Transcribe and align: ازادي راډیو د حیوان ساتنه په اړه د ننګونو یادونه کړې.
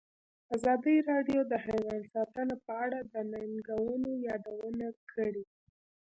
ازادي 0.55 0.95
راډیو 1.11 1.41
د 1.51 1.53
حیوان 1.65 2.01
ساتنه 2.13 2.55
په 2.65 2.73
اړه 2.83 2.99
د 3.13 3.13
ننګونو 3.31 4.09
یادونه 4.27 4.87
کړې. 5.11 5.45